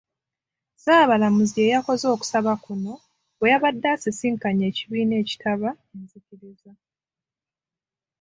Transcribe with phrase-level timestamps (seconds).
[0.75, 2.93] Ssaabalamuzi ye yakoze okusaba kuno
[3.37, 6.71] bwe yabadde asisinkanye ekibiina ekitaba enzikiriza.